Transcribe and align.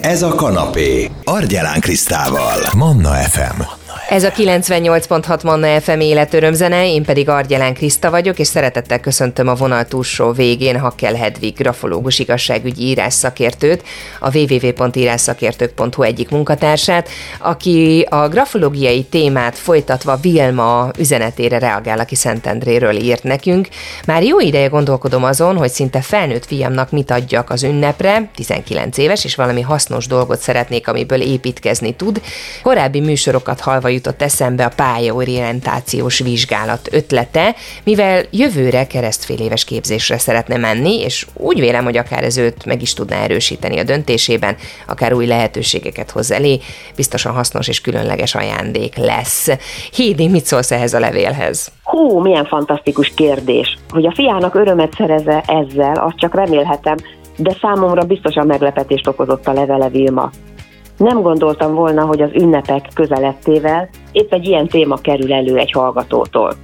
Ez 0.00 0.22
a 0.22 0.34
kanapé. 0.34 1.10
Argyelán 1.24 1.80
Krisztával. 1.80 2.58
Manna 2.76 3.10
FM. 3.10 3.79
Ez 4.10 4.24
a 4.24 4.30
98.6 4.30 5.44
Manna 5.44 5.80
FM 5.80 6.00
életörömzene, 6.00 6.86
én 6.86 7.04
pedig 7.04 7.28
Argyelán 7.28 7.74
Kriszta 7.74 8.10
vagyok, 8.10 8.38
és 8.38 8.46
szeretettel 8.46 9.00
köszöntöm 9.00 9.48
a 9.48 9.54
vonal 9.54 9.84
túlsó 9.84 10.32
végén 10.32 10.78
Hakkel 10.78 11.14
Hedvig, 11.14 11.54
grafológus 11.54 12.18
igazságügyi 12.18 12.82
írás 12.82 13.14
szakértőt, 13.14 13.82
a 14.20 14.36
www.írásszakértők.hu 14.36 16.02
egyik 16.02 16.30
munkatársát, 16.30 17.08
aki 17.38 18.06
a 18.08 18.28
grafológiai 18.28 19.02
témát 19.02 19.58
folytatva 19.58 20.16
Vilma 20.16 20.90
üzenetére 20.98 21.58
reagál, 21.58 21.98
aki 21.98 22.14
Szentendréről 22.14 22.96
írt 22.96 23.22
nekünk. 23.22 23.68
Már 24.06 24.22
jó 24.22 24.40
ideje 24.40 24.66
gondolkodom 24.66 25.24
azon, 25.24 25.56
hogy 25.56 25.70
szinte 25.70 26.00
felnőtt 26.00 26.46
fiamnak 26.46 26.90
mit 26.90 27.10
adjak 27.10 27.50
az 27.50 27.62
ünnepre, 27.62 28.30
19 28.34 28.98
éves, 28.98 29.24
és 29.24 29.34
valami 29.34 29.60
hasznos 29.60 30.06
dolgot 30.06 30.40
szeretnék, 30.40 30.88
amiből 30.88 31.20
építkezni 31.20 31.94
tud. 31.94 32.20
Korábbi 32.62 33.00
műsorokat 33.00 33.60
halva 33.60 33.88
jutott 34.00 34.22
eszembe 34.22 34.64
a 34.64 34.72
pályaorientációs 34.76 36.18
vizsgálat 36.18 36.88
ötlete, 36.92 37.54
mivel 37.84 38.22
jövőre 38.30 38.86
keresztfél 38.86 39.38
éves 39.38 39.64
képzésre 39.64 40.18
szeretne 40.18 40.56
menni, 40.56 41.00
és 41.00 41.26
úgy 41.34 41.60
vélem, 41.60 41.84
hogy 41.84 41.96
akár 41.96 42.24
ez 42.24 42.36
őt 42.36 42.64
meg 42.64 42.82
is 42.82 42.94
tudná 42.94 43.22
erősíteni 43.22 43.78
a 43.78 43.84
döntésében, 43.84 44.56
akár 44.86 45.12
új 45.12 45.26
lehetőségeket 45.26 46.10
hoz 46.10 46.30
elé, 46.30 46.60
biztosan 46.96 47.32
hasznos 47.32 47.68
és 47.68 47.80
különleges 47.80 48.34
ajándék 48.34 48.96
lesz. 48.96 49.48
Hédi, 49.92 50.28
mit 50.28 50.44
szólsz 50.44 50.70
ehhez 50.70 50.94
a 50.94 50.98
levélhez? 50.98 51.72
Hú, 51.82 52.20
milyen 52.20 52.44
fantasztikus 52.44 53.12
kérdés. 53.14 53.78
Hogy 53.88 54.06
a 54.06 54.12
fiának 54.14 54.54
örömet 54.54 54.92
szereze 54.96 55.42
ezzel, 55.46 55.94
azt 55.94 56.16
csak 56.16 56.34
remélhetem, 56.34 56.96
de 57.36 57.56
számomra 57.60 58.02
biztosan 58.02 58.46
meglepetést 58.46 59.06
okozott 59.06 59.46
a 59.46 59.52
levele 59.52 59.88
Vilma. 59.88 60.30
Nem 61.00 61.22
gondoltam 61.22 61.74
volna, 61.74 62.04
hogy 62.04 62.22
az 62.22 62.30
ünnepek 62.32 62.88
közelettével 62.94 63.88
épp 64.12 64.32
egy 64.32 64.46
ilyen 64.46 64.66
téma 64.66 64.96
kerül 64.96 65.32
elő 65.32 65.56
egy 65.56 65.70
hallgatótól. 65.70 66.54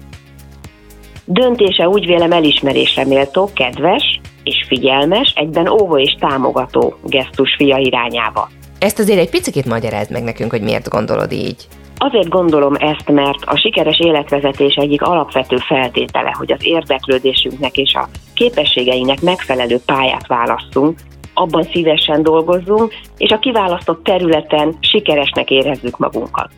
Döntése 1.25 1.89
úgy 1.89 2.07
vélem 2.07 2.33
elismerésre 2.33 3.05
méltó, 3.05 3.49
kedves 3.55 4.21
és 4.43 4.65
figyelmes, 4.69 5.33
egyben 5.37 5.69
óvó 5.69 5.99
és 5.99 6.17
támogató 6.21 6.95
gesztus 7.05 7.55
fia 7.57 7.77
irányába. 7.77 8.49
Ezt 8.79 8.99
azért 8.99 9.19
egy 9.19 9.31
picit 9.31 9.67
magyarázd 9.67 10.11
meg 10.11 10.23
nekünk, 10.23 10.51
hogy 10.51 10.63
miért 10.63 10.89
gondolod 10.89 11.33
így. 11.33 11.67
Azért 11.99 12.29
gondolom 12.29 12.75
ezt, 12.75 13.11
mert 13.11 13.45
a 13.45 13.57
sikeres 13.57 13.99
életvezetés 13.99 14.75
egyik 14.75 15.03
alapvető 15.03 15.57
feltétele, 15.57 16.35
hogy 16.39 16.53
az 16.53 16.61
érdeklődésünknek 16.63 17.77
és 17.77 17.95
a 17.95 18.09
képességeinek 18.35 19.21
megfelelő 19.21 19.79
pályát 19.87 20.27
válasszunk, 20.27 20.99
abban 21.39 21.63
szívesen 21.63 22.23
dolgozzunk, 22.23 22.95
és 23.17 23.31
a 23.31 23.39
kiválasztott 23.39 24.05
területen 24.05 24.75
sikeresnek 24.81 25.51
érezzük 25.51 25.99
magunkat. 25.99 26.51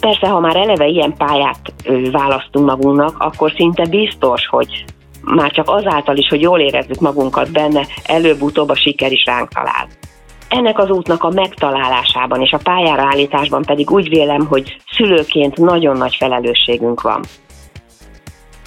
Persze, 0.00 0.28
ha 0.28 0.40
már 0.40 0.56
eleve 0.56 0.86
ilyen 0.86 1.14
pályát 1.16 1.72
választunk 2.12 2.66
magunknak, 2.66 3.14
akkor 3.18 3.52
szinte 3.56 3.86
biztos, 3.86 4.46
hogy 4.46 4.84
már 5.24 5.50
csak 5.50 5.68
azáltal 5.68 6.16
is, 6.16 6.28
hogy 6.28 6.40
jól 6.40 6.60
érezzük 6.60 7.00
magunkat 7.00 7.52
benne, 7.52 7.86
előbb-utóbb 8.04 8.68
a 8.68 8.74
siker 8.74 9.12
is 9.12 9.24
ránk 9.24 9.48
talál. 9.48 9.88
Ennek 10.48 10.78
az 10.78 10.90
útnak 10.90 11.22
a 11.22 11.30
megtalálásában 11.30 12.40
és 12.40 12.50
a 12.52 12.60
pályára 12.62 13.02
állításban 13.02 13.62
pedig 13.62 13.90
úgy 13.90 14.08
vélem, 14.08 14.46
hogy 14.46 14.76
szülőként 14.90 15.56
nagyon 15.56 15.96
nagy 15.96 16.14
felelősségünk 16.14 17.00
van. 17.00 17.20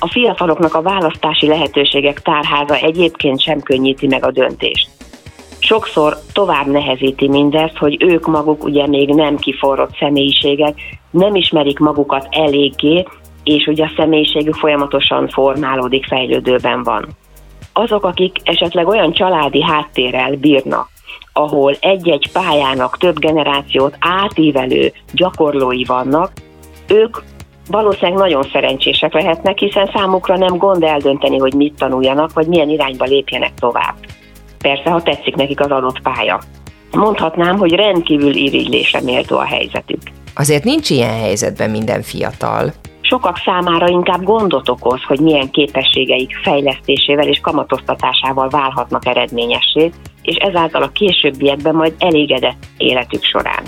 A 0.03 0.09
fiataloknak 0.09 0.73
a 0.73 0.81
választási 0.81 1.47
lehetőségek 1.47 2.21
tárháza 2.21 2.75
egyébként 2.75 3.41
sem 3.41 3.61
könnyíti 3.61 4.07
meg 4.07 4.25
a 4.25 4.31
döntést. 4.31 4.89
Sokszor 5.59 6.17
tovább 6.33 6.67
nehezíti 6.67 7.27
mindezt, 7.27 7.77
hogy 7.77 8.03
ők 8.03 8.27
maguk 8.27 8.63
ugye 8.63 8.87
még 8.87 9.09
nem 9.09 9.37
kiforrott 9.37 9.97
személyiségek, 9.99 10.79
nem 11.09 11.35
ismerik 11.35 11.79
magukat 11.79 12.27
eléggé, 12.29 13.05
és 13.43 13.67
ugye 13.67 13.83
a 13.83 13.91
személyiségük 13.95 14.55
folyamatosan 14.55 15.27
formálódik, 15.27 16.05
fejlődőben 16.05 16.83
van. 16.83 17.07
Azok, 17.73 18.03
akik 18.03 18.37
esetleg 18.43 18.87
olyan 18.87 19.13
családi 19.13 19.61
háttérrel 19.61 20.35
bírnak, 20.35 20.87
ahol 21.33 21.75
egy-egy 21.79 22.29
pályának 22.33 22.97
több 22.97 23.19
generációt 23.19 23.95
átívelő 23.99 24.93
gyakorlói 25.13 25.83
vannak, 25.83 26.31
ők 26.87 27.17
valószínűleg 27.71 28.17
nagyon 28.17 28.43
szerencsések 28.51 29.13
lehetnek, 29.13 29.57
hiszen 29.57 29.89
számukra 29.93 30.37
nem 30.37 30.57
gond 30.57 30.83
eldönteni, 30.83 31.37
hogy 31.37 31.53
mit 31.53 31.73
tanuljanak, 31.73 32.33
vagy 32.33 32.47
milyen 32.47 32.69
irányba 32.69 33.05
lépjenek 33.05 33.53
tovább. 33.59 33.95
Persze, 34.57 34.89
ha 34.89 35.01
tetszik 35.01 35.35
nekik 35.35 35.59
az 35.59 35.71
adott 35.71 36.01
pálya. 36.01 36.39
Mondhatnám, 36.91 37.57
hogy 37.57 37.73
rendkívül 37.73 38.35
irigylésre 38.35 39.01
méltó 39.01 39.37
a 39.37 39.45
helyzetük. 39.45 40.01
Azért 40.35 40.63
nincs 40.63 40.89
ilyen 40.89 41.19
helyzetben 41.19 41.69
minden 41.69 42.01
fiatal. 42.01 42.73
Sokak 43.01 43.37
számára 43.37 43.87
inkább 43.87 44.23
gondot 44.23 44.69
okoz, 44.69 45.03
hogy 45.07 45.19
milyen 45.19 45.51
képességeik 45.51 46.35
fejlesztésével 46.43 47.27
és 47.27 47.39
kamatoztatásával 47.39 48.49
válhatnak 48.49 49.05
eredményessé, 49.05 49.91
és 50.21 50.35
ezáltal 50.35 50.83
a 50.83 50.91
későbbiekben 50.91 51.75
majd 51.75 51.93
elégedett 51.97 52.65
életük 52.77 53.23
során. 53.23 53.63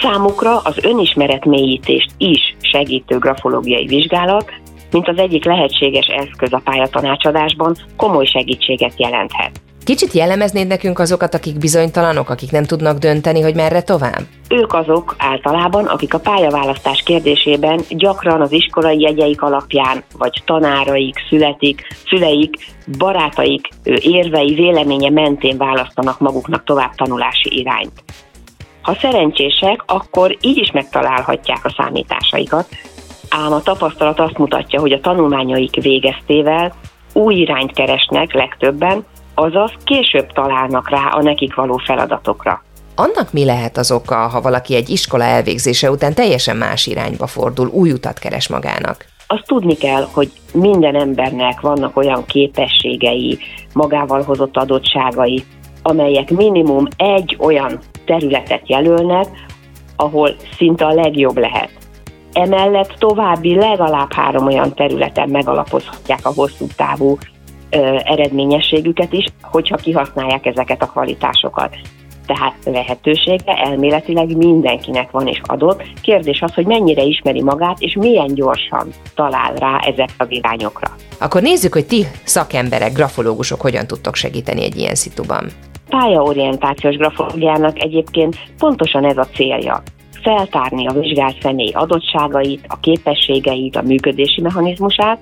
Számukra 0.00 0.58
az 0.58 0.84
önismeret 0.84 1.44
mélyítést 1.44 2.10
is 2.18 2.56
segítő 2.72 3.18
grafológiai 3.18 3.86
vizsgálat, 3.86 4.52
mint 4.90 5.08
az 5.08 5.18
egyik 5.18 5.44
lehetséges 5.44 6.06
eszköz 6.06 6.52
a 6.52 6.60
pályatanácsadásban, 6.64 7.76
komoly 7.96 8.24
segítséget 8.24 8.92
jelenthet. 8.96 9.60
Kicsit 9.84 10.12
jellemeznéd 10.12 10.66
nekünk 10.66 10.98
azokat, 10.98 11.34
akik 11.34 11.58
bizonytalanok, 11.58 12.30
akik 12.30 12.50
nem 12.50 12.64
tudnak 12.64 12.98
dönteni, 12.98 13.40
hogy 13.40 13.54
merre 13.54 13.82
tovább? 13.82 14.20
Ők 14.48 14.72
azok 14.72 15.14
általában, 15.18 15.84
akik 15.84 16.14
a 16.14 16.18
pályaválasztás 16.18 17.02
kérdésében 17.02 17.80
gyakran 17.88 18.40
az 18.40 18.52
iskolai 18.52 19.00
jegyeik 19.00 19.42
alapján, 19.42 20.02
vagy 20.18 20.42
tanáraik, 20.44 21.14
születik, 21.28 21.86
szüleik, 22.06 22.56
barátaik 22.98 23.68
érvei, 24.00 24.54
véleménye 24.54 25.10
mentén 25.10 25.56
választanak 25.56 26.20
maguknak 26.20 26.64
tovább 26.64 26.94
tanulási 26.94 27.58
irányt. 27.58 27.92
Ha 28.88 28.96
szerencsések, 29.00 29.82
akkor 29.86 30.36
így 30.40 30.56
is 30.56 30.70
megtalálhatják 30.70 31.64
a 31.64 31.74
számításaikat, 31.76 32.68
ám 33.28 33.52
a 33.52 33.60
tapasztalat 33.60 34.20
azt 34.20 34.38
mutatja, 34.38 34.80
hogy 34.80 34.92
a 34.92 35.00
tanulmányaik 35.00 35.74
végeztével 35.82 36.74
új 37.12 37.34
irányt 37.34 37.72
keresnek 37.72 38.32
legtöbben, 38.32 39.04
azaz 39.34 39.72
később 39.84 40.32
találnak 40.32 40.90
rá 40.90 41.08
a 41.08 41.22
nekik 41.22 41.54
való 41.54 41.76
feladatokra. 41.76 42.62
Annak 42.94 43.32
mi 43.32 43.44
lehet 43.44 43.76
az 43.76 43.92
oka, 43.92 44.16
ha 44.16 44.40
valaki 44.40 44.74
egy 44.74 44.88
iskola 44.88 45.24
elvégzése 45.24 45.90
után 45.90 46.14
teljesen 46.14 46.56
más 46.56 46.86
irányba 46.86 47.26
fordul, 47.26 47.68
új 47.68 47.92
utat 47.92 48.18
keres 48.18 48.48
magának? 48.48 49.04
Azt 49.26 49.46
tudni 49.46 49.74
kell, 49.74 50.08
hogy 50.12 50.30
minden 50.52 50.94
embernek 50.94 51.60
vannak 51.60 51.96
olyan 51.96 52.24
képességei, 52.24 53.38
magával 53.72 54.22
hozott 54.22 54.56
adottságai, 54.56 55.44
amelyek 55.82 56.30
minimum 56.30 56.86
egy 56.96 57.36
olyan 57.40 57.80
területet 58.08 58.68
jelölnek, 58.68 59.26
ahol 59.96 60.34
szinte 60.56 60.84
a 60.84 60.94
legjobb 60.94 61.36
lehet. 61.36 61.70
Emellett 62.32 62.94
további 62.98 63.54
legalább 63.54 64.12
három 64.12 64.46
olyan 64.46 64.74
területen 64.74 65.28
megalapozhatják 65.28 66.20
a 66.22 66.32
hosszú 66.34 66.66
távú 66.76 67.18
eredményességüket 68.02 69.12
is, 69.12 69.24
hogyha 69.42 69.76
kihasználják 69.76 70.46
ezeket 70.46 70.82
a 70.82 70.86
kvalitásokat. 70.86 71.76
Tehát 72.26 72.54
lehetősége 72.64 73.54
elméletileg 73.54 74.36
mindenkinek 74.36 75.10
van 75.10 75.26
és 75.26 75.40
adott. 75.42 75.82
Kérdés 76.02 76.40
az, 76.42 76.54
hogy 76.54 76.66
mennyire 76.66 77.02
ismeri 77.02 77.42
magát, 77.42 77.80
és 77.80 77.94
milyen 77.94 78.34
gyorsan 78.34 78.88
talál 79.14 79.54
rá 79.54 79.78
ezek 79.78 80.08
az 80.18 80.26
irányokra. 80.30 80.94
Akkor 81.18 81.42
nézzük, 81.42 81.72
hogy 81.72 81.86
ti 81.86 82.06
szakemberek, 82.24 82.92
grafológusok 82.92 83.60
hogyan 83.60 83.86
tudtok 83.86 84.14
segíteni 84.14 84.62
egy 84.64 84.76
ilyen 84.76 84.94
szituban. 84.94 85.48
Pályaorientációs 85.88 86.96
grafológiának 86.96 87.82
egyébként 87.82 88.36
pontosan 88.58 89.04
ez 89.04 89.16
a 89.18 89.26
célja 89.34 89.82
feltárni 90.22 90.86
a 90.86 90.92
vizsgált 90.92 91.40
személy 91.40 91.70
adottságait, 91.74 92.64
a 92.68 92.80
képességeit, 92.80 93.76
a 93.76 93.82
működési 93.82 94.40
mechanizmusát, 94.40 95.18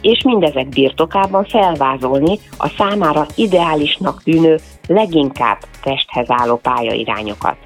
és 0.00 0.22
mindezek 0.24 0.68
birtokában 0.68 1.44
felvázolni 1.44 2.38
a 2.58 2.68
számára 2.68 3.26
ideálisnak 3.36 4.22
tűnő, 4.22 4.58
leginkább 4.86 5.58
testhez 5.82 6.26
álló 6.28 6.56
pályairányokat. 6.56 7.56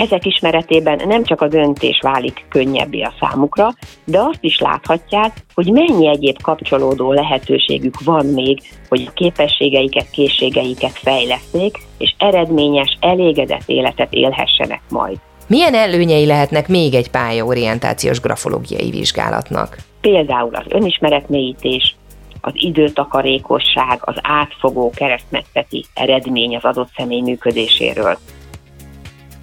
Ezek 0.00 0.26
ismeretében 0.26 1.00
nem 1.06 1.24
csak 1.24 1.40
a 1.40 1.48
döntés 1.48 1.98
válik 2.02 2.44
könnyebbé 2.48 3.00
a 3.00 3.12
számukra, 3.20 3.68
de 4.04 4.18
azt 4.18 4.38
is 4.40 4.58
láthatják, 4.58 5.32
hogy 5.54 5.72
mennyi 5.72 6.08
egyéb 6.08 6.42
kapcsolódó 6.42 7.12
lehetőségük 7.12 8.00
van 8.04 8.26
még, 8.26 8.60
hogy 8.88 9.04
a 9.08 9.12
képességeiket, 9.12 10.10
készségeiket 10.10 10.90
fejleszték, 10.90 11.78
és 11.98 12.14
eredményes, 12.18 12.96
elégedett 13.00 13.62
életet 13.66 14.12
élhessenek 14.12 14.80
majd. 14.88 15.16
Milyen 15.46 15.74
előnyei 15.74 16.26
lehetnek 16.26 16.68
még 16.68 16.94
egy 16.94 17.10
pályaorientációs 17.10 18.20
grafológiai 18.20 18.90
vizsgálatnak? 18.90 19.76
Például 20.00 20.54
az 20.54 20.64
önismeretmélyítés, 20.68 21.96
az 22.40 22.52
időtakarékosság, 22.54 23.98
az 24.00 24.16
átfogó 24.22 24.90
keresztmetszeti 24.94 25.84
eredmény 25.94 26.56
az 26.56 26.64
adott 26.64 26.90
személy 26.96 27.20
működéséről. 27.20 28.18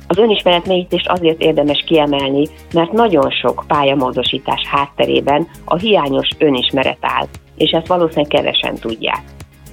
Az 0.08 0.18
önismeret 0.18 0.68
mélyítést 0.68 1.10
azért 1.10 1.42
érdemes 1.42 1.84
kiemelni, 1.86 2.48
mert 2.74 2.92
nagyon 2.92 3.32
sok 3.32 3.64
pályamódosítás 3.68 4.62
hátterében 4.68 5.48
a 5.66 5.78
hiányos 5.78 6.28
önismeret 6.38 6.98
áll, 7.02 7.26
és 7.58 7.70
ezt 7.72 7.88
valószínűleg 7.88 8.30
kevesen 8.30 8.76
tudják. 8.76 9.22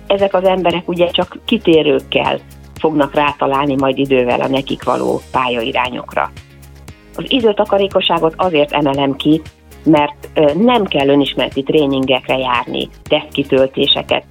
Ezek 0.07 0.35
az 0.35 0.45
emberek 0.45 0.89
ugye 0.89 1.07
csak 1.07 1.39
kitérőkkel 1.45 2.39
fognak 2.81 3.15
rátalálni 3.15 3.75
majd 3.75 3.99
idővel 3.99 4.41
a 4.41 4.49
nekik 4.49 4.85
való 4.85 5.21
pályairányokra. 5.33 6.31
Az 7.17 7.25
időtakarékosságot 7.29 8.35
azért 8.37 8.73
emelem 8.73 9.17
ki, 9.17 9.43
mert 9.85 10.29
nem 10.55 10.85
kell 10.85 11.09
önismereti 11.09 11.63
tréningekre 11.63 12.39
járni, 12.39 12.89
tesztkitöltéseket 13.03 14.25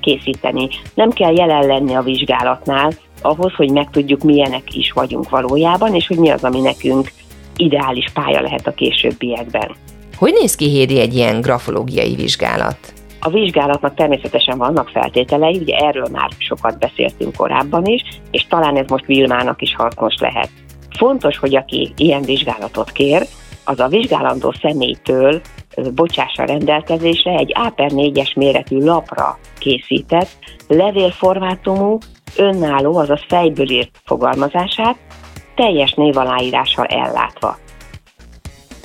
készíteni, 0.00 0.68
nem 0.94 1.10
kell 1.10 1.36
jelen 1.36 1.66
lenni 1.66 1.94
a 1.94 2.02
vizsgálatnál, 2.02 2.90
ahhoz, 3.26 3.54
hogy 3.54 3.70
megtudjuk, 3.70 4.22
milyenek 4.22 4.74
is 4.74 4.92
vagyunk 4.92 5.28
valójában, 5.28 5.94
és 5.94 6.06
hogy 6.06 6.18
mi 6.18 6.30
az, 6.30 6.44
ami 6.44 6.60
nekünk 6.60 7.12
ideális 7.56 8.06
pálya 8.14 8.40
lehet 8.40 8.66
a 8.66 8.74
későbbiekben. 8.74 9.70
Hogy 10.16 10.32
néz 10.40 10.54
ki, 10.54 10.68
Hédi, 10.68 11.00
egy 11.00 11.14
ilyen 11.14 11.40
grafológiai 11.40 12.14
vizsgálat? 12.14 12.78
A 13.20 13.30
vizsgálatnak 13.30 13.94
természetesen 13.94 14.58
vannak 14.58 14.88
feltételei, 14.88 15.58
ugye 15.58 15.76
erről 15.76 16.08
már 16.12 16.30
sokat 16.38 16.78
beszéltünk 16.78 17.36
korábban 17.36 17.84
is, 17.84 18.02
és 18.30 18.46
talán 18.48 18.76
ez 18.76 18.88
most 18.88 19.06
Vilmának 19.06 19.62
is 19.62 19.74
hasznos 19.76 20.14
lehet. 20.18 20.48
Fontos, 20.98 21.38
hogy 21.38 21.56
aki 21.56 21.92
ilyen 21.96 22.22
vizsgálatot 22.22 22.90
kér, 22.90 23.26
az 23.64 23.80
a 23.80 23.88
vizsgálandó 23.88 24.54
személytől 24.60 25.40
bocsássa 25.94 26.44
rendelkezésre 26.44 27.30
egy 27.30 27.50
Áper 27.54 27.90
4-es 27.94 28.36
méretű 28.36 28.78
lapra 28.78 29.38
készített, 29.58 30.38
levélformátumú, 30.68 31.98
önálló, 32.36 32.96
azaz 32.96 33.20
fejből 33.28 33.70
írt 33.70 34.00
fogalmazását, 34.04 34.96
teljes 35.54 35.92
névaláírással 35.92 36.84
ellátva. 36.84 37.58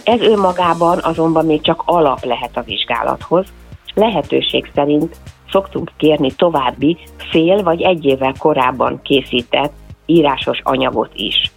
Ez 0.03 0.21
önmagában 0.21 0.99
azonban 1.01 1.45
még 1.45 1.61
csak 1.61 1.83
alap 1.85 2.23
lehet 2.23 2.57
a 2.57 2.61
vizsgálathoz, 2.61 3.45
lehetőség 3.93 4.71
szerint 4.75 5.15
szoktunk 5.51 5.91
kérni 5.97 6.31
további 6.31 6.97
fél 7.17 7.63
vagy 7.63 7.81
egy 7.81 8.05
évvel 8.05 8.33
korábban 8.39 8.99
készített 9.03 9.73
írásos 10.05 10.59
anyagot 10.63 11.11
is. 11.13 11.51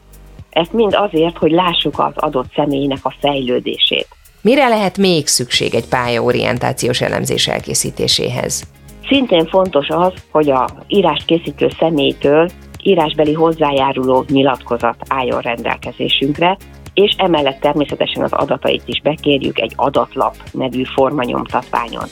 Ezt 0.51 0.73
mind 0.73 0.95
azért, 0.95 1.39
hogy 1.39 1.51
lássuk 1.51 1.99
az 1.99 2.13
adott 2.15 2.53
személynek 2.55 2.99
a 3.03 3.15
fejlődését. 3.21 4.09
Mire 4.41 4.69
lehet 4.69 4.99
még 4.99 5.27
szükség 5.27 5.75
egy 5.75 5.89
pályaorientációs 5.89 7.01
elemzés 7.01 7.49
elkészítéséhez? 7.49 8.65
Szintén 9.07 9.47
fontos 9.47 9.89
az, 9.89 10.13
hogy 10.31 10.51
a 10.51 10.69
írás 10.87 11.25
készítő 11.27 11.69
személytől 11.79 12.49
írásbeli 12.83 13.33
hozzájáruló 13.33 14.25
nyilatkozat 14.29 14.97
álljon 15.09 15.41
rendelkezésünkre, 15.41 16.57
és 16.95 17.15
emellett 17.19 17.61
természetesen 17.61 18.23
az 18.23 18.33
adatait 18.33 18.83
is 18.87 19.01
bekérjük 19.01 19.59
egy 19.59 19.73
adatlap 19.77 20.35
nevű 20.53 20.83
formanyomtatványon. 20.83 22.05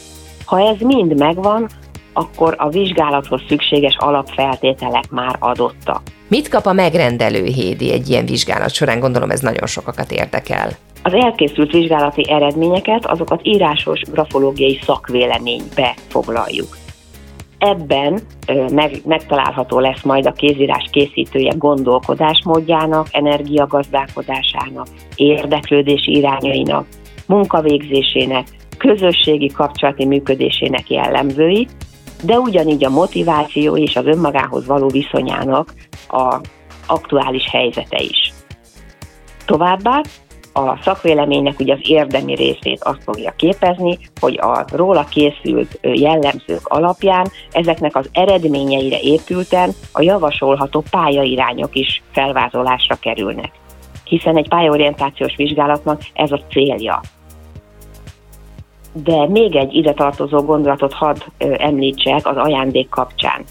Ha 0.45 0.61
ez 0.61 0.81
mind 0.81 1.19
megvan, 1.19 1.69
akkor 2.13 2.55
a 2.59 2.69
vizsgálathoz 2.69 3.41
szükséges 3.49 3.97
alapfeltételek 3.99 5.11
már 5.11 5.37
adottak. 5.39 6.01
Mit 6.29 6.49
kap 6.49 6.67
a 6.67 6.73
megrendelő 6.73 7.45
Hédi 7.45 7.93
egy 7.93 8.09
ilyen 8.09 8.27
vizsgálat 8.27 8.75
során? 8.75 9.01
Gondolom 9.01 9.31
ez 9.31 9.41
nagyon 9.41 9.67
sokakat 9.67 10.11
érdekel. 10.11 10.71
Az 11.03 11.15
elkészült 11.15 11.73
vizsgálati 11.73 12.31
eredményeket, 12.31 13.07
azokat 13.07 13.41
írásos 13.43 14.01
grafológiai 14.01 14.79
szakvéleménybe 14.83 15.95
foglaljuk. 16.09 16.82
Ebben 17.65 18.21
meg, 18.73 19.01
megtalálható 19.05 19.79
lesz 19.79 20.03
majd 20.03 20.27
a 20.27 20.33
kézírás 20.33 20.89
készítője 20.91 21.53
gondolkodásmódjának, 21.57 23.07
energiagazdálkodásának, 23.11 24.87
érdeklődési 25.17 26.17
irányainak, 26.17 26.87
munkavégzésének, 27.27 28.47
közösségi 28.79 29.47
kapcsolati 29.47 30.07
működésének 30.07 30.91
jellemzői, 30.91 31.69
de 32.25 32.39
ugyanígy 32.39 32.85
a 32.85 32.91
motiváció 32.91 33.77
és 33.77 33.97
az 33.97 34.07
önmagához 34.07 34.67
való 34.67 34.89
viszonyának 34.89 35.75
a 36.09 36.41
aktuális 36.87 37.49
helyzete 37.51 38.03
is. 38.03 38.33
Továbbá 39.45 40.01
a 40.53 40.79
szakvéleménynek 40.83 41.61
ugye 41.61 41.73
az 41.73 41.81
érdemi 41.83 42.35
részét 42.35 42.83
azt 42.83 43.03
fogja 43.03 43.33
képezni, 43.37 43.99
hogy 44.21 44.39
a 44.41 44.65
róla 44.73 45.05
készült 45.05 45.79
jellemzők 45.83 46.61
alapján 46.63 47.27
ezeknek 47.53 47.97
az 47.97 48.09
eredményeire 48.13 48.99
épülten 49.01 49.71
a 49.93 50.03
javasolható 50.03 50.85
pályairányok 50.91 51.75
is 51.75 52.03
felvázolásra 52.13 52.95
kerülnek. 52.95 53.51
Hiszen 54.05 54.37
egy 54.37 54.49
pályaorientációs 54.49 55.37
vizsgálatnak 55.37 56.01
ez 56.15 56.33
a 56.33 56.41
célja. 56.51 57.01
De 58.93 59.29
még 59.29 59.57
egy 59.57 59.75
ide 59.75 59.93
tartozó 59.93 60.41
gondolatot 60.41 60.93
hadd 60.93 61.17
említsek 61.39 62.27
az 62.27 62.37
ajándék 62.37 62.89
kapcsán. 62.89 63.45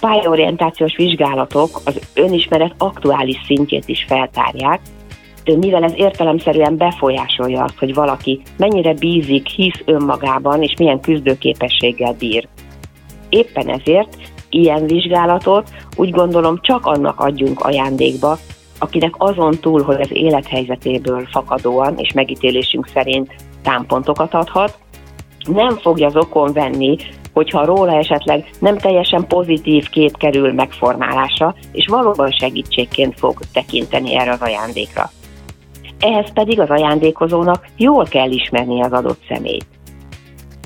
Pályaorientációs 0.00 0.96
vizsgálatok 0.96 1.80
az 1.84 2.00
önismeret 2.14 2.74
aktuális 2.78 3.40
szintjét 3.46 3.88
is 3.88 4.04
feltárják, 4.08 4.80
mivel 5.44 5.84
ez 5.84 5.92
értelemszerűen 5.96 6.76
befolyásolja 6.76 7.62
azt, 7.62 7.78
hogy 7.78 7.94
valaki 7.94 8.42
mennyire 8.56 8.94
bízik, 8.94 9.46
hisz 9.46 9.82
önmagában, 9.84 10.62
és 10.62 10.74
milyen 10.78 11.00
küzdőképességgel 11.00 12.14
bír. 12.18 12.48
Éppen 13.28 13.68
ezért 13.68 14.16
ilyen 14.50 14.86
vizsgálatot 14.86 15.70
úgy 15.96 16.10
gondolom 16.10 16.58
csak 16.60 16.86
annak 16.86 17.20
adjunk 17.20 17.60
ajándékba, 17.60 18.38
akinek 18.78 19.14
azon 19.18 19.58
túl, 19.60 19.82
hogy 19.82 20.00
az 20.00 20.08
élethelyzetéből 20.12 21.26
fakadóan 21.30 21.94
és 21.98 22.12
megítélésünk 22.12 22.88
szerint 22.94 23.34
támpontokat 23.62 24.34
adhat, 24.34 24.78
nem 25.46 25.76
fogja 25.76 26.06
az 26.06 26.16
okon 26.16 26.52
venni, 26.52 26.96
hogyha 27.32 27.64
róla 27.64 27.98
esetleg 27.98 28.50
nem 28.58 28.78
teljesen 28.78 29.26
pozitív 29.26 29.88
kép 29.88 30.16
kerül 30.16 30.52
megformálásra, 30.52 31.54
és 31.72 31.86
valóban 31.86 32.30
segítségként 32.30 33.18
fog 33.18 33.38
tekinteni 33.52 34.14
erre 34.16 34.30
az 34.30 34.40
ajándékra 34.40 35.10
ehhez 36.00 36.32
pedig 36.32 36.60
az 36.60 36.70
ajándékozónak 36.70 37.66
jól 37.76 38.04
kell 38.04 38.30
ismerni 38.30 38.82
az 38.82 38.92
adott 38.92 39.20
személyt. 39.28 39.66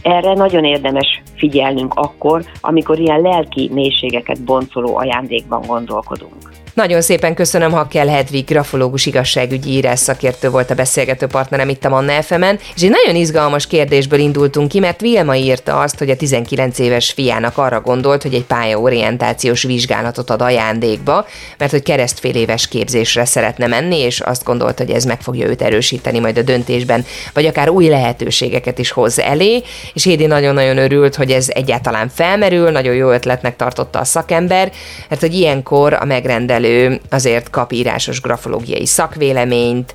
Erre 0.02 0.32
nagyon 0.32 0.64
érdemes 0.64 1.22
figyelnünk 1.34 1.94
akkor, 1.94 2.44
amikor 2.60 2.98
ilyen 2.98 3.20
lelki 3.20 3.70
mélységeket 3.72 4.44
boncoló 4.44 4.96
ajándékban 4.96 5.62
gondolkodunk. 5.66 6.57
Nagyon 6.78 7.00
szépen 7.00 7.34
köszönöm, 7.34 7.72
ha 7.72 7.88
kell 7.88 8.08
Hedvig, 8.08 8.44
grafológus 8.44 9.06
igazságügyi 9.06 9.70
írás 9.70 9.98
szakértő 9.98 10.50
volt 10.50 10.70
a 10.70 10.74
beszélgető 10.74 11.26
partnerem 11.26 11.68
itt 11.68 11.84
a 11.84 11.88
Manna 11.88 12.22
fm 12.22 12.42
és 12.74 12.82
egy 12.82 12.90
nagyon 12.90 13.20
izgalmas 13.20 13.66
kérdésből 13.66 14.18
indultunk 14.18 14.68
ki, 14.68 14.78
mert 14.78 15.00
Vilma 15.00 15.36
írta 15.36 15.80
azt, 15.80 15.98
hogy 15.98 16.10
a 16.10 16.16
19 16.16 16.78
éves 16.78 17.10
fiának 17.10 17.58
arra 17.58 17.80
gondolt, 17.80 18.22
hogy 18.22 18.34
egy 18.34 18.44
pályaorientációs 18.44 19.62
vizsgálatot 19.62 20.30
ad 20.30 20.42
ajándékba, 20.42 21.26
mert 21.58 21.70
hogy 21.70 21.82
keresztfél 21.82 22.34
éves 22.34 22.68
képzésre 22.68 23.24
szeretne 23.24 23.66
menni, 23.66 23.98
és 23.98 24.20
azt 24.20 24.44
gondolt, 24.44 24.78
hogy 24.78 24.90
ez 24.90 25.04
meg 25.04 25.20
fogja 25.20 25.46
őt 25.46 25.62
erősíteni 25.62 26.18
majd 26.18 26.38
a 26.38 26.42
döntésben, 26.42 27.04
vagy 27.32 27.46
akár 27.46 27.68
új 27.68 27.88
lehetőségeket 27.88 28.78
is 28.78 28.90
hoz 28.90 29.20
elé, 29.20 29.62
és 29.94 30.04
Hédi 30.04 30.26
nagyon-nagyon 30.26 30.78
örült, 30.78 31.14
hogy 31.14 31.30
ez 31.30 31.48
egyáltalán 31.48 32.08
felmerül, 32.14 32.70
nagyon 32.70 32.94
jó 32.94 33.10
ötletnek 33.10 33.56
tartotta 33.56 33.98
a 33.98 34.04
szakember, 34.04 34.72
mert 35.08 35.20
hogy 35.20 35.34
ilyenkor 35.34 35.92
a 35.92 36.04
megrendelő 36.04 36.66
megrendelő 36.68 37.00
azért 37.10 37.50
kap 37.50 37.72
írásos 37.72 38.20
grafológiai 38.20 38.86
szakvéleményt, 38.86 39.94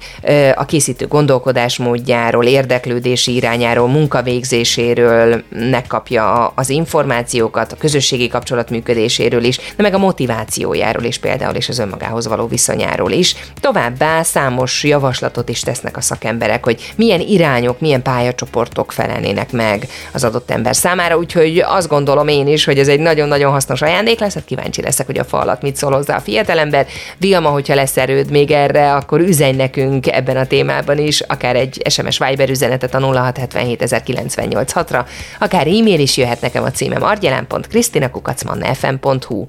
a 0.55 0.65
készítő 0.65 1.07
gondolkodásmódjáról, 1.07 2.45
érdeklődési 2.45 3.35
irányáról, 3.35 3.87
munkavégzéséről 3.87 5.43
megkapja 5.49 6.47
az 6.55 6.69
információkat, 6.69 7.71
a 7.71 7.75
közösségi 7.75 8.27
kapcsolat 8.27 8.69
működéséről 8.69 9.43
is, 9.43 9.57
de 9.57 9.83
meg 9.83 9.93
a 9.93 9.97
motivációjáról 9.97 11.03
is 11.03 11.17
például, 11.17 11.55
és 11.55 11.69
az 11.69 11.79
önmagához 11.79 12.27
való 12.27 12.47
viszonyáról 12.47 13.11
is. 13.11 13.35
Továbbá 13.59 14.23
számos 14.23 14.83
javaslatot 14.83 15.49
is 15.49 15.59
tesznek 15.59 15.97
a 15.97 16.01
szakemberek, 16.01 16.63
hogy 16.63 16.93
milyen 16.95 17.19
irányok, 17.19 17.79
milyen 17.79 18.01
pályacsoportok 18.01 18.91
felelnének 18.91 19.51
meg 19.51 19.87
az 20.13 20.23
adott 20.23 20.51
ember 20.51 20.75
számára, 20.75 21.17
úgyhogy 21.17 21.59
azt 21.59 21.87
gondolom 21.87 22.27
én 22.27 22.47
is, 22.47 22.65
hogy 22.65 22.79
ez 22.79 22.87
egy 22.87 22.99
nagyon-nagyon 22.99 23.51
hasznos 23.51 23.81
ajándék 23.81 24.19
lesz, 24.19 24.33
hát 24.33 24.45
kíváncsi 24.45 24.81
leszek, 24.81 25.05
hogy 25.05 25.17
a 25.17 25.23
falat 25.23 25.61
mit 25.61 25.75
szól 25.75 25.91
hozzá 25.91 26.15
a 26.15 26.19
fiatal 26.19 26.59
ember. 26.63 26.87
Vilma, 27.17 27.49
hogyha 27.49 27.75
lesz 27.75 27.97
erőd 27.97 28.31
még 28.31 28.51
erre, 28.51 28.93
akkor 28.93 29.19
üzenj 29.19 29.55
nekünk 29.55 30.07
ebben 30.07 30.37
a 30.37 30.45
témában 30.45 30.97
is, 30.97 31.21
akár 31.21 31.55
egy 31.55 31.81
SMS 31.89 32.17
Viber 32.17 32.49
üzenetet 32.49 32.93
a 32.93 32.99
0677 32.99 34.73
ra 34.89 35.05
akár 35.39 35.67
e-mail 35.67 35.99
is 35.99 36.17
jöhet 36.17 36.41
nekem 36.41 36.63
a 36.63 36.71
címem 36.71 37.03
argyelán.krisztinakukacmannafm.hu 37.03 39.47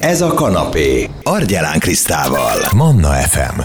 Ez 0.00 0.20
a 0.20 0.34
kanapé 0.34 1.08
Argyelán 1.22 1.78
Krisztával. 1.78 2.58
Manna 2.74 3.12
FM. 3.12 3.60